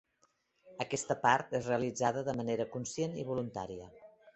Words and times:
Aquesta 0.85 1.17
part 1.27 1.55
és 1.61 1.69
realitzada 1.73 2.27
de 2.31 2.39
manera 2.43 2.69
conscient 2.79 3.19
i 3.23 3.33
voluntària. 3.33 3.97